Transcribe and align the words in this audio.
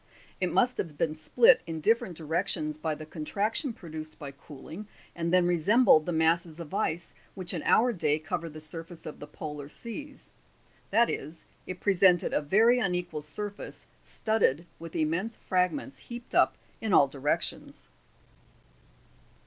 It 0.39 0.51
must 0.51 0.77
have 0.79 0.97
been 0.97 1.13
split 1.13 1.61
in 1.67 1.79
different 1.79 2.17
directions 2.17 2.79
by 2.79 2.95
the 2.95 3.05
contraction 3.05 3.71
produced 3.71 4.17
by 4.17 4.31
cooling, 4.31 4.87
and 5.15 5.31
then 5.31 5.45
resembled 5.45 6.07
the 6.07 6.11
masses 6.11 6.59
of 6.59 6.73
ice 6.73 7.13
which 7.35 7.53
in 7.53 7.61
our 7.67 7.93
day 7.93 8.17
cover 8.17 8.49
the 8.49 8.59
sur 8.61 8.83
face 8.83 9.05
of 9.05 9.19
the 9.19 9.27
polar 9.27 9.69
seas; 9.69 10.31
that 10.89 11.07
is, 11.07 11.45
it 11.67 11.79
presented 11.81 12.33
a 12.33 12.41
very 12.41 12.79
unequal 12.79 13.21
surface, 13.21 13.85
studded 14.01 14.65
with 14.79 14.95
immense 14.95 15.35
fragments 15.35 15.99
heaped 15.99 16.33
up 16.33 16.55
in 16.81 16.93
all 16.93 17.07
directions. 17.07 17.87